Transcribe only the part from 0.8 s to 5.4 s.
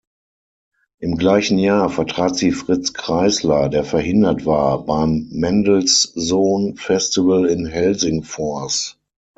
Im gleichen Jahr vertrat sie Fritz Kreisler, der verhindert war, beim